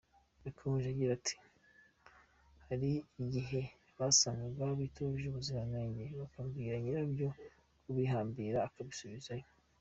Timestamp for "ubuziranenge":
5.27-6.03